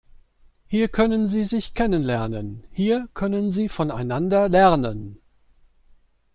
[0.65, 5.19] Hier können sie sich kennen lernen, hier können sie voneinander lernen.